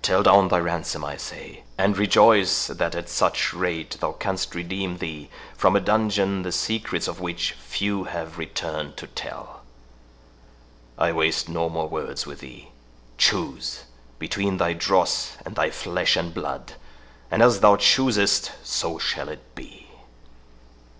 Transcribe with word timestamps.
Tell 0.00 0.22
down 0.22 0.46
thy 0.46 0.60
ransom, 0.60 1.04
I 1.04 1.16
say, 1.16 1.64
and 1.76 1.98
rejoice 1.98 2.68
that 2.68 2.94
at 2.94 3.08
such 3.08 3.52
rate 3.52 3.96
thou 3.98 4.12
canst 4.12 4.54
redeem 4.54 4.98
thee 4.98 5.28
from 5.56 5.74
a 5.74 5.80
dungeon, 5.80 6.42
the 6.42 6.52
secrets 6.52 7.08
of 7.08 7.18
which 7.18 7.54
few 7.54 8.04
have 8.04 8.38
returned 8.38 8.96
to 8.98 9.08
tell. 9.08 9.62
I 10.96 11.10
waste 11.10 11.48
no 11.48 11.68
more 11.68 11.88
words 11.88 12.26
with 12.26 12.38
thee—choose 12.38 13.82
between 14.20 14.58
thy 14.58 14.72
dross 14.72 15.36
and 15.44 15.56
thy 15.56 15.70
flesh 15.72 16.14
and 16.14 16.32
blood, 16.32 16.74
and 17.28 17.42
as 17.42 17.58
thou 17.58 17.74
choosest, 17.74 18.52
so 18.62 18.98
shall 19.00 19.28
it 19.28 19.56
be." 19.56 19.88